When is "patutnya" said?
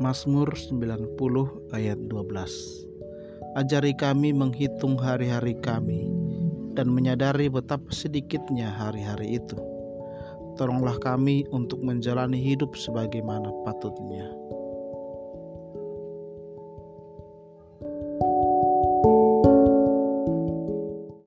13.68-14.24